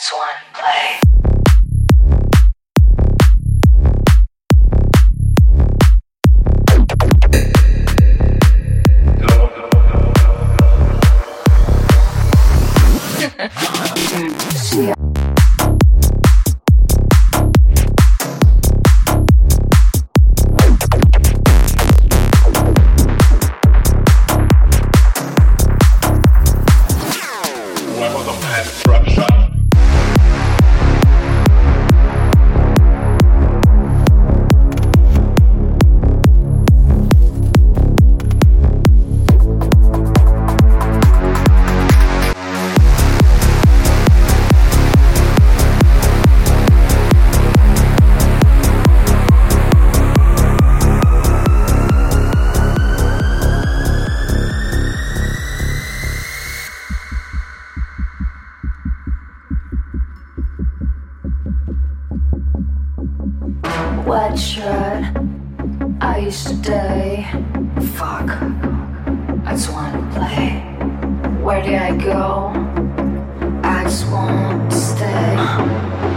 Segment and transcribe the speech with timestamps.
[0.00, 1.00] Dance One Play.
[14.86, 14.99] yeah.
[64.10, 65.14] That
[66.00, 67.28] I used to day.
[67.94, 68.28] Fuck.
[69.46, 70.48] I just wanna play.
[71.44, 72.50] Where did I go?
[73.62, 76.09] I just want to stay.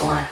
[0.00, 0.26] One.